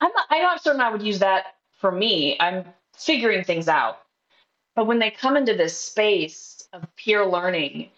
I'm 0.02 0.12
not, 0.14 0.26
I'm 0.30 0.42
not 0.42 0.64
certain 0.64 0.82
I 0.82 0.92
would 0.92 1.04
use 1.04 1.20
that 1.20 1.56
for 1.80 1.92
me. 1.92 2.38
I'm 2.40 2.66
figuring 2.96 3.44
things 3.44 3.68
out. 3.68 4.00
But 4.76 4.88
when 4.88 5.00
they 5.00 5.12
come 5.12 5.36
into 5.36 5.54
this 5.54 5.78
space 5.78 6.68
of 6.72 6.84
peer 6.96 7.26
learning 7.26 7.90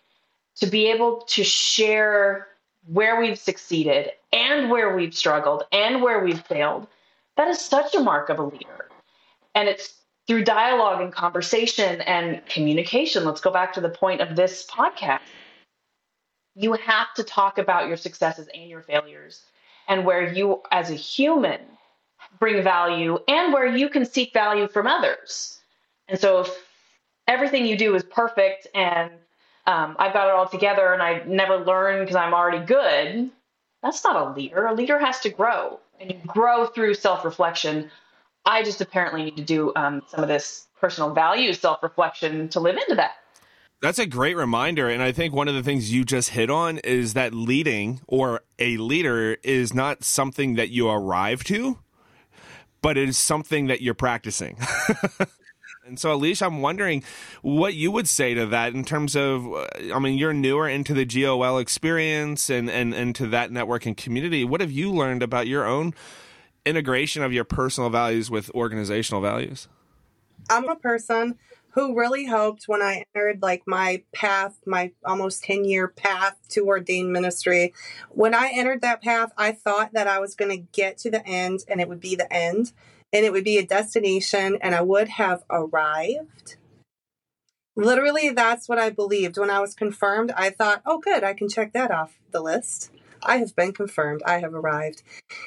to 0.57 0.67
be 0.67 0.87
able 0.91 1.21
to 1.21 1.43
share 1.43 2.47
where 2.87 3.19
we've 3.19 3.39
succeeded 3.39 4.11
and 4.33 4.69
where 4.69 4.95
we've 4.95 5.13
struggled 5.13 5.63
and 5.71 6.01
where 6.01 6.23
we've 6.23 6.41
failed, 6.41 6.87
that 7.37 7.47
is 7.47 7.59
such 7.59 7.95
a 7.95 7.99
mark 7.99 8.29
of 8.29 8.39
a 8.39 8.43
leader. 8.43 8.89
And 9.55 9.69
it's 9.69 9.95
through 10.27 10.43
dialogue 10.43 11.01
and 11.01 11.11
conversation 11.11 12.01
and 12.01 12.45
communication. 12.45 13.25
Let's 13.25 13.41
go 13.41 13.51
back 13.51 13.73
to 13.73 13.81
the 13.81 13.89
point 13.89 14.21
of 14.21 14.35
this 14.35 14.65
podcast. 14.65 15.19
You 16.55 16.73
have 16.73 17.13
to 17.15 17.23
talk 17.23 17.57
about 17.57 17.87
your 17.87 17.97
successes 17.97 18.47
and 18.53 18.69
your 18.69 18.81
failures 18.81 19.43
and 19.87 20.05
where 20.05 20.31
you, 20.31 20.61
as 20.71 20.89
a 20.89 20.95
human, 20.95 21.59
bring 22.39 22.63
value 22.63 23.19
and 23.27 23.53
where 23.53 23.65
you 23.65 23.89
can 23.89 24.05
seek 24.05 24.33
value 24.33 24.67
from 24.67 24.87
others. 24.87 25.59
And 26.07 26.19
so 26.19 26.41
if 26.41 26.65
everything 27.27 27.65
you 27.65 27.77
do 27.77 27.95
is 27.95 28.03
perfect 28.03 28.67
and 28.75 29.11
um, 29.67 29.95
I've 29.99 30.13
got 30.13 30.27
it 30.27 30.33
all 30.33 30.47
together 30.47 30.93
and 30.93 31.01
I 31.01 31.23
never 31.25 31.57
learn 31.57 31.99
because 32.01 32.15
I'm 32.15 32.33
already 32.33 32.65
good, 32.65 33.29
that's 33.83 34.03
not 34.03 34.15
a 34.15 34.33
leader. 34.33 34.65
A 34.65 34.73
leader 34.73 34.99
has 34.99 35.19
to 35.21 35.29
grow 35.29 35.79
and 35.99 36.11
you 36.11 36.19
grow 36.25 36.65
through 36.65 36.95
self 36.95 37.23
reflection. 37.23 37.89
I 38.45 38.63
just 38.63 38.81
apparently 38.81 39.23
need 39.23 39.37
to 39.37 39.43
do 39.43 39.71
um, 39.75 40.01
some 40.07 40.21
of 40.21 40.27
this 40.27 40.67
personal 40.79 41.13
value 41.13 41.53
self 41.53 41.83
reflection 41.83 42.49
to 42.49 42.59
live 42.59 42.77
into 42.77 42.95
that. 42.95 43.17
That's 43.81 43.99
a 43.99 44.05
great 44.05 44.35
reminder. 44.35 44.89
And 44.89 45.01
I 45.01 45.11
think 45.11 45.33
one 45.33 45.47
of 45.47 45.55
the 45.55 45.63
things 45.63 45.91
you 45.91 46.03
just 46.03 46.29
hit 46.29 46.51
on 46.51 46.77
is 46.79 47.13
that 47.13 47.33
leading 47.33 48.01
or 48.07 48.41
a 48.59 48.77
leader 48.77 49.37
is 49.43 49.73
not 49.73 50.03
something 50.03 50.55
that 50.55 50.69
you 50.69 50.87
arrive 50.87 51.43
to, 51.45 51.79
but 52.83 52.95
it 52.95 53.09
is 53.09 53.17
something 53.17 53.67
that 53.67 53.81
you're 53.81 53.95
practicing. 53.95 54.57
And 55.91 55.99
so, 55.99 56.13
Alicia, 56.13 56.45
I'm 56.45 56.61
wondering 56.61 57.03
what 57.41 57.73
you 57.73 57.91
would 57.91 58.07
say 58.07 58.33
to 58.33 58.45
that 58.45 58.73
in 58.73 58.85
terms 58.85 59.13
of, 59.13 59.45
uh, 59.45 59.67
I 59.93 59.99
mean, 59.99 60.17
you're 60.17 60.31
newer 60.31 60.69
into 60.69 60.93
the 60.93 61.03
GOL 61.03 61.57
experience 61.57 62.49
and, 62.49 62.69
and, 62.69 62.93
that 62.93 63.51
networking 63.51 63.97
community. 63.97 64.45
What 64.45 64.61
have 64.61 64.71
you 64.71 64.89
learned 64.89 65.21
about 65.21 65.47
your 65.47 65.65
own 65.65 65.93
integration 66.65 67.23
of 67.23 67.33
your 67.33 67.43
personal 67.43 67.89
values 67.89 68.31
with 68.31 68.49
organizational 68.51 69.21
values? 69.21 69.67
I'm 70.49 70.69
a 70.69 70.77
person 70.77 71.37
who 71.71 71.97
really 71.97 72.25
hoped 72.25 72.69
when 72.69 72.81
I 72.81 73.03
entered 73.13 73.41
like 73.41 73.63
my 73.67 74.03
path, 74.13 74.59
my 74.65 74.93
almost 75.03 75.43
10 75.43 75.65
year 75.65 75.89
path 75.89 76.37
to 76.51 76.67
ordained 76.67 77.11
ministry, 77.11 77.73
when 78.09 78.33
I 78.33 78.51
entered 78.53 78.79
that 78.81 79.01
path, 79.01 79.33
I 79.37 79.51
thought 79.51 79.91
that 79.91 80.07
I 80.07 80.19
was 80.19 80.35
going 80.35 80.51
to 80.51 80.65
get 80.71 80.97
to 80.99 81.11
the 81.11 81.25
end 81.27 81.65
and 81.67 81.81
it 81.81 81.89
would 81.89 81.99
be 81.99 82.15
the 82.15 82.31
end 82.31 82.71
and 83.13 83.25
it 83.25 83.31
would 83.31 83.43
be 83.43 83.57
a 83.57 83.65
destination 83.65 84.57
and 84.61 84.75
I 84.75 84.81
would 84.81 85.09
have 85.09 85.43
arrived. 85.49 86.57
Literally, 87.75 88.29
that's 88.29 88.67
what 88.67 88.79
I 88.79 88.89
believed. 88.89 89.37
When 89.37 89.49
I 89.49 89.59
was 89.59 89.73
confirmed, 89.73 90.31
I 90.35 90.49
thought, 90.49 90.81
oh, 90.85 90.99
good, 90.99 91.23
I 91.23 91.33
can 91.33 91.49
check 91.49 91.73
that 91.73 91.91
off 91.91 92.19
the 92.31 92.41
list. 92.41 92.91
I 93.23 93.37
have 93.37 93.55
been 93.55 93.71
confirmed. 93.71 94.21
I 94.25 94.39
have 94.39 94.53
arrived. 94.53 95.03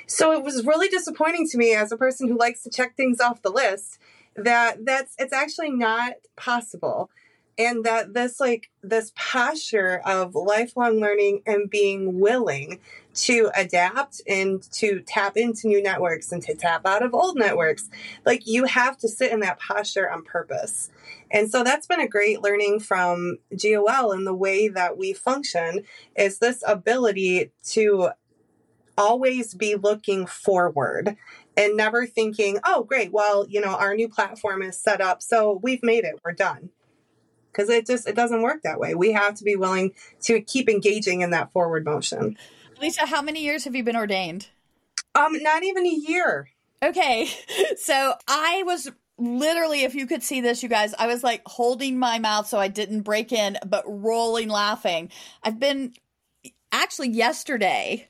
So 0.07 0.33
it 0.33 0.43
was 0.43 0.65
really 0.65 0.89
disappointing 0.89 1.49
to 1.49 1.59
me 1.59 1.75
as 1.75 1.93
a 1.93 1.97
person 1.97 2.29
who 2.29 2.39
likes 2.39 2.63
to 2.63 2.71
check 2.71 2.97
things 2.97 3.21
off 3.21 3.43
the 3.43 3.51
list 3.51 3.99
that 4.37 4.85
that's 4.85 5.15
it's 5.19 5.33
actually 5.33 5.71
not 5.71 6.15
possible. 6.37 7.11
And 7.59 7.85
that 7.85 8.15
this 8.15 8.41
like 8.41 8.71
this 8.83 9.13
posture 9.15 10.01
of 10.05 10.35
lifelong 10.35 11.01
learning 11.01 11.43
and 11.47 11.71
being 11.71 12.19
willing 12.19 12.81
to 13.15 13.51
adapt 13.57 14.21
and 14.27 14.63
to 14.73 15.01
tap 15.07 15.37
into 15.37 15.69
new 15.69 15.83
networks 15.83 16.33
and 16.33 16.43
to 16.43 16.55
tap 16.55 16.85
out 16.85 17.03
of 17.03 17.15
old 17.15 17.39
networks 17.39 17.89
like 18.27 18.47
you 18.47 18.65
have 18.65 18.97
to 18.99 19.09
sit 19.09 19.31
in 19.31 19.41
that 19.41 19.61
posture 19.61 20.11
on 20.11 20.23
purpose. 20.23 20.91
And 21.31 21.51
so 21.51 21.63
that's 21.63 21.87
been 21.87 22.01
a 22.01 22.09
great 22.09 22.43
learning 22.43 22.81
from 22.81 23.39
gol 23.57 24.13
and 24.13 24.27
the 24.27 24.35
way 24.35 24.69
that 24.69 24.99
we 24.99 25.13
function 25.13 25.85
is 26.17 26.39
this 26.39 26.63
ability 26.67 27.53
to 27.71 28.11
always 28.97 29.55
be 29.55 29.75
looking 29.75 30.27
forward 30.27 31.17
and 31.57 31.77
never 31.77 32.07
thinking 32.07 32.59
oh 32.65 32.85
great 32.85 33.13
well 33.13 33.45
you 33.49 33.61
know 33.61 33.75
our 33.75 33.95
new 33.95 34.09
platform 34.09 34.63
is 34.63 34.79
set 34.79 35.01
up 35.01 35.21
so 35.21 35.59
we've 35.65 35.83
made 35.83 36.05
it 36.05 36.15
we're 36.25 36.33
done 36.33 36.71
because 37.55 37.71
it 37.71 37.87
just 37.87 38.09
it 38.09 38.17
doesn't 38.17 38.43
work 38.43 38.63
that 38.63 38.81
way. 38.81 38.95
We 38.95 39.13
have 39.13 39.35
to 39.37 39.45
be 39.45 39.57
willing 39.57 39.93
to 40.23 40.41
keep 40.41 40.69
engaging 40.69 41.21
in 41.21 41.31
that 41.31 41.53
forward 41.53 41.85
motion. 41.85 42.37
Lisa, 42.81 43.07
how 43.07 43.23
many 43.23 43.43
years 43.43 43.65
have 43.65 43.75
you 43.75 43.85
been 43.85 43.97
ordained? 43.97 44.49
Um, 45.15 45.41
not 45.43 45.63
even 45.63 45.87
a 45.87 45.91
year. 45.91 46.49
Okay, 46.83 47.29
so 47.77 48.15
I 48.29 48.63
was 48.67 48.91
literally, 49.17 49.85
if 49.85 49.95
you 49.95 50.07
could 50.07 50.23
see 50.23 50.41
this, 50.41 50.63
you 50.63 50.69
guys, 50.69 50.93
I 50.99 51.07
was 51.07 51.23
like 51.23 51.43
holding 51.47 51.99
my 51.99 52.19
mouth 52.19 52.49
so 52.49 52.59
I 52.59 52.69
didn't 52.69 53.03
break 53.03 53.33
in, 53.33 53.57
but 53.65 53.85
rolling 53.87 54.49
laughing. 54.49 55.11
I've 55.43 55.61
been 55.61 55.95
actually 56.73 57.11
yesterday 57.11 58.09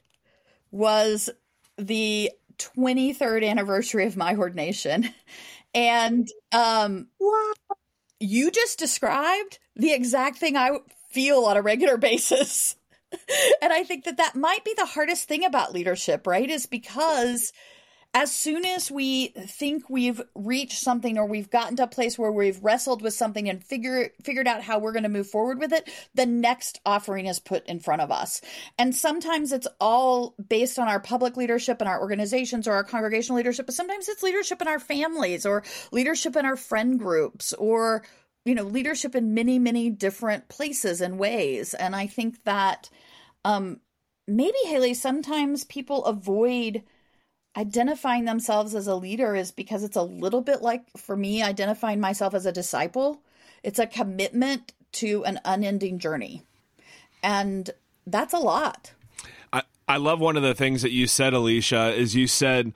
was 0.71 1.29
the 1.77 2.31
23rd 2.59 3.47
anniversary 3.47 4.07
of 4.07 4.17
my 4.17 4.35
ordination. 4.35 5.11
And 5.77 6.29
um 6.53 7.09
wow 7.19 7.53
you 8.25 8.50
just 8.50 8.78
described 8.78 9.59
the 9.76 9.93
exact 9.93 10.38
thing 10.38 10.57
I 10.57 10.78
feel 11.11 11.45
on 11.45 11.57
a 11.57 11.62
regular 11.62 11.97
basis. 11.99 12.76
and 13.62 13.73
I 13.73 13.85
think 13.85 14.04
that 14.04 14.16
that 14.16 14.35
might 14.35 14.64
be 14.64 14.75
the 14.76 14.87
hardest 14.87 15.28
thing 15.28 15.45
about 15.45 15.73
leadership, 15.73 16.26
right? 16.26 16.49
Is 16.49 16.66
because 16.66 17.52
as 18.14 18.30
soon 18.30 18.64
as 18.64 18.92
we 18.92 19.28
think 19.28 19.90
we've 19.90 20.23
reached 20.37 20.78
something 20.78 21.18
or 21.18 21.26
we've 21.26 21.50
gotten 21.50 21.75
to 21.76 21.83
a 21.83 21.88
place 21.88 22.16
where 22.16 22.30
we've 22.30 22.62
wrestled 22.62 23.02
with 23.02 23.12
something 23.12 23.49
and 23.49 23.62
figure 23.62 24.11
figured 24.23 24.47
out 24.47 24.62
how 24.62 24.78
we're 24.78 24.92
going 24.92 25.02
to 25.02 25.09
move 25.09 25.26
forward 25.26 25.59
with 25.59 25.73
it, 25.73 25.90
the 26.14 26.25
next 26.25 26.80
offering 26.87 27.26
is 27.26 27.40
put 27.40 27.66
in 27.66 27.80
front 27.80 28.00
of 28.00 28.12
us. 28.12 28.40
And 28.78 28.94
sometimes 28.94 29.50
it's 29.50 29.66
all 29.80 30.37
based 30.49 30.78
on 30.78 30.87
our 30.87 31.00
public 31.00 31.37
leadership 31.37 31.80
and 31.80 31.88
our 31.88 32.00
organizations 32.00 32.68
or 32.68 32.75
our 32.75 32.85
congregational 32.85 33.37
leadership, 33.37 33.66
but 33.66 33.75
sometimes 33.75 34.09
it's 34.09 34.23
leadership 34.23 34.62
in 34.62 34.68
our 34.68 34.78
families 34.78 35.44
or 35.44 35.64
leadership 35.90 36.37
in 36.37 36.47
our 36.47 36.56
friend 36.56 37.00
groups 37.00 37.52
or 37.54 38.04
you 38.44 38.54
know 38.54 38.62
leadership 38.62 39.16
in 39.16 39.35
many 39.35 39.59
many 39.59 39.90
different 39.90 40.49
places 40.49 41.00
and 41.00 41.18
ways. 41.18 41.75
And 41.75 41.97
I 41.97 42.06
think 42.06 42.44
that 42.44 42.90
um 43.44 43.80
maybe 44.28 44.59
Haley 44.66 44.94
sometimes 44.94 45.64
people 45.64 46.04
avoid 46.04 46.85
identifying 47.56 48.25
themselves 48.25 48.75
as 48.75 48.87
a 48.87 48.94
leader 48.94 49.34
is 49.34 49.52
because 49.52 49.84
it's 49.84 49.96
a 49.96 50.02
little 50.02 50.40
bit 50.40 50.62
like 50.62 50.84
for 50.96 51.16
me 51.16 51.42
identifying 51.42 52.00
myself 52.00 52.34
as 52.34 52.46
a 52.46 52.52
disciple. 52.52 53.23
It's 53.62 53.78
a 53.78 53.87
commitment 53.87 54.73
to 54.92 55.25
an 55.25 55.40
unending 55.44 55.99
journey. 55.99 56.42
And 57.23 57.70
that's 58.06 58.34
a 58.34 58.38
lot. 58.38 58.92
I, 59.87 59.99
love 59.99 60.18
one 60.18 60.37
of 60.37 60.42
the 60.42 60.54
things 60.54 60.80
that 60.82 60.92
you 60.92 61.06
said, 61.06 61.34
Alicia, 61.34 61.94
is 61.94 62.14
you 62.14 62.26
said 62.26 62.73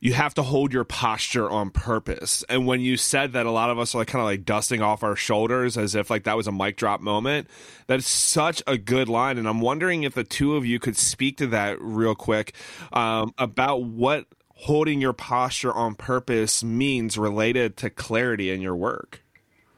you 0.00 0.14
have 0.14 0.32
to 0.34 0.42
hold 0.42 0.72
your 0.72 0.84
posture 0.84 1.48
on 1.48 1.70
purpose. 1.70 2.42
And 2.48 2.66
when 2.66 2.80
you 2.80 2.96
said 2.96 3.34
that, 3.34 3.44
a 3.44 3.50
lot 3.50 3.68
of 3.68 3.78
us 3.78 3.94
are 3.94 3.98
like 3.98 4.08
kind 4.08 4.20
of 4.20 4.26
like 4.26 4.46
dusting 4.46 4.80
off 4.80 5.02
our 5.02 5.14
shoulders 5.14 5.76
as 5.76 5.94
if 5.94 6.08
like 6.08 6.24
that 6.24 6.36
was 6.36 6.46
a 6.46 6.52
mic 6.52 6.76
drop 6.76 7.02
moment. 7.02 7.48
That's 7.86 8.08
such 8.08 8.62
a 8.66 8.78
good 8.78 9.10
line. 9.10 9.36
And 9.36 9.46
I'm 9.46 9.60
wondering 9.60 10.04
if 10.04 10.14
the 10.14 10.24
two 10.24 10.56
of 10.56 10.64
you 10.64 10.78
could 10.78 10.96
speak 10.96 11.36
to 11.36 11.46
that 11.48 11.80
real 11.80 12.14
quick 12.14 12.54
um, 12.94 13.34
about 13.36 13.82
what 13.82 14.26
holding 14.54 15.00
your 15.00 15.12
posture 15.12 15.72
on 15.72 15.94
purpose 15.94 16.64
means 16.64 17.18
related 17.18 17.76
to 17.78 17.90
clarity 17.90 18.50
in 18.50 18.62
your 18.62 18.76
work. 18.76 19.22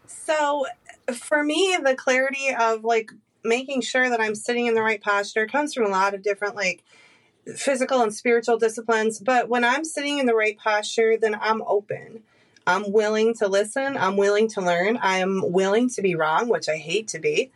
So 0.07 0.67
for 1.15 1.43
me, 1.43 1.77
the 1.83 1.97
clarity 1.97 2.55
of 2.59 2.85
like 2.85 3.11
making 3.45 3.81
sure 3.81 4.09
that 4.09 4.21
I'm 4.21 4.37
sitting 4.37 4.67
in 4.67 4.75
the 4.75 4.83
right 4.83 5.01
posture 5.01 5.49
comes 5.49 5.75
from 5.75 5.87
a 5.87 5.89
lot 5.89 6.15
of 6.15 6.23
different 6.23 6.55
like 6.55 6.85
physical 7.57 8.03
and 8.03 8.15
spiritual 8.15 8.59
disciplines. 8.59 9.19
But 9.19 9.49
when 9.49 9.65
I'm 9.65 9.85
sitting 9.85 10.19
in 10.19 10.27
the 10.27 10.35
right 10.35 10.59
posture, 10.59 11.17
then 11.17 11.37
I'm 11.41 11.63
open. 11.67 12.23
I'm 12.67 12.93
willing 12.93 13.35
to 13.35 13.49
listen. 13.49 13.97
I'm 13.97 14.17
willing 14.17 14.49
to 14.51 14.61
learn. 14.61 14.97
I 14.99 15.19
am 15.19 15.43
willing 15.45 15.89
to 15.91 16.03
be 16.03 16.15
wrong, 16.15 16.49
which 16.49 16.69
I 16.69 16.77
hate 16.77 17.09
to 17.09 17.19
be. 17.19 17.51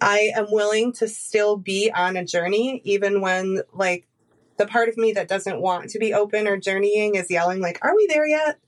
I 0.00 0.32
am 0.36 0.46
willing 0.50 0.92
to 0.94 1.08
still 1.08 1.56
be 1.56 1.90
on 1.90 2.16
a 2.16 2.24
journey, 2.24 2.80
even 2.84 3.20
when, 3.20 3.62
like, 3.72 4.06
the 4.56 4.66
part 4.66 4.88
of 4.88 4.96
me 4.96 5.12
that 5.12 5.28
doesn't 5.28 5.60
want 5.60 5.90
to 5.90 5.98
be 5.98 6.14
open 6.14 6.46
or 6.46 6.56
journeying 6.56 7.16
is 7.16 7.30
yelling, 7.30 7.60
like, 7.60 7.78
are 7.82 7.96
we 7.96 8.06
there 8.06 8.26
yet? 8.26 8.58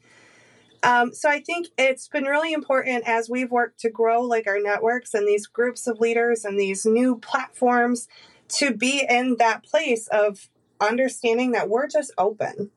Um, 0.82 1.12
so 1.14 1.28
I 1.28 1.40
think 1.40 1.68
it's 1.78 2.08
been 2.08 2.24
really 2.24 2.52
important 2.52 3.04
as 3.08 3.28
we've 3.28 3.50
worked 3.50 3.80
to 3.80 3.90
grow 3.90 4.22
like 4.22 4.46
our 4.46 4.60
networks 4.60 5.14
and 5.14 5.26
these 5.26 5.46
groups 5.46 5.86
of 5.86 6.00
leaders 6.00 6.44
and 6.44 6.58
these 6.58 6.86
new 6.86 7.16
platforms 7.16 8.08
to 8.48 8.72
be 8.72 9.04
in 9.08 9.36
that 9.38 9.64
place 9.64 10.06
of 10.08 10.48
understanding 10.80 11.52
that 11.52 11.68
we're 11.68 11.88
just 11.88 12.12
open 12.18 12.70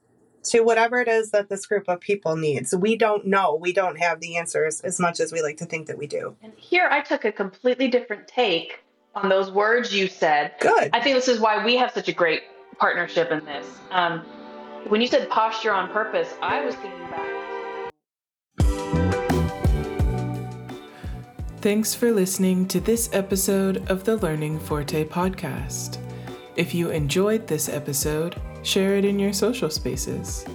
to 0.44 0.62
whatever 0.62 1.00
it 1.00 1.08
is 1.08 1.32
that 1.32 1.50
this 1.50 1.66
group 1.66 1.86
of 1.88 2.00
people 2.00 2.36
needs. 2.36 2.74
We 2.76 2.96
don't 2.96 3.26
know. 3.26 3.56
We 3.56 3.74
don't 3.74 4.00
have 4.00 4.20
the 4.20 4.38
answers 4.38 4.82
as 4.82 5.00
much 5.00 5.20
as 5.20 5.32
we 5.32 5.42
like 5.42 5.58
to 5.58 5.66
think 5.66 5.88
that 5.88 5.98
we 5.98 6.08
do. 6.08 6.36
And 6.42 6.54
here 6.56 6.88
I 6.90 7.02
took 7.02 7.26
a 7.26 7.32
completely 7.32 7.88
different 7.88 8.28
take 8.28 8.80
on 9.16 9.30
those 9.30 9.52
words 9.52 9.94
you 9.94 10.08
said. 10.08 10.54
Good. 10.60 10.90
I 10.94 11.02
think 11.02 11.16
this 11.16 11.28
is 11.28 11.40
why 11.40 11.64
we 11.64 11.76
have 11.76 11.92
such 11.92 12.08
a 12.08 12.14
great 12.14 12.44
partnership 12.78 13.32
in 13.32 13.44
this. 13.46 13.68
Um, 13.92 14.22
when 14.88 15.02
you 15.02 15.08
said 15.08 15.30
posture 15.30 15.74
on 15.74 15.90
purpose, 15.92 16.34
I 16.42 16.64
was 16.64 16.76
thinking 16.76 17.00
back. 17.10 17.40
Thanks 21.62 21.94
for 21.94 22.14
listening 22.14 22.70
to 22.70 22.80
this 22.80 23.10
episode 23.12 23.90
of 23.92 24.06
the 24.06 24.16
Learning 24.16 24.58
Forte 24.58 25.04
podcast. 25.04 25.98
If 26.56 26.74
you 26.74 26.90
enjoyed 26.90 27.48
this 27.48 27.70
episode, 27.70 28.36
share 28.64 28.96
it 28.96 29.06
in 29.06 29.20
your 29.20 29.34
social 29.34 29.70
spaces. 29.70 30.46